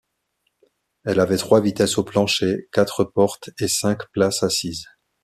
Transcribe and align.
Elle 1.05 1.19
avait 1.19 1.37
trois 1.37 1.61
vitesses 1.61 1.99
au 1.99 2.03
plancher, 2.03 2.67
quatre 2.71 3.03
portes 3.03 3.51
et 3.59 3.67
cinq 3.67 4.09
places 4.13 4.41
assises. 4.41 4.87